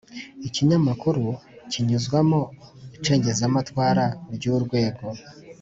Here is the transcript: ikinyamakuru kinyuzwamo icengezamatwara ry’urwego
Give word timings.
ikinyamakuru 0.47 1.23
kinyuzwamo 1.71 2.39
icengezamatwara 2.95 4.05
ry’urwego 4.35 5.05